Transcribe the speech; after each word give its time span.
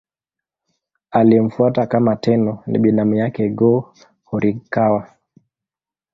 Aliyemfuata 1.11 1.85
kama 1.85 2.15
Tenno 2.15 2.63
ni 2.67 2.79
binamu 2.79 3.15
yake 3.15 3.49
Go-Horikawa. 3.49 5.07